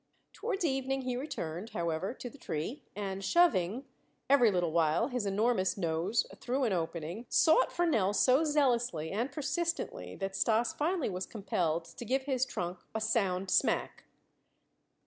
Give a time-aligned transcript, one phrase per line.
[0.33, 3.85] Towards evening he returned, however, to the tree, and shoving,
[4.31, 9.31] every little while, his enormous nose through an opening, sought for Nell so zealously and
[9.31, 14.05] persistently that Stas finally was compelled to give his trunk a sound smack.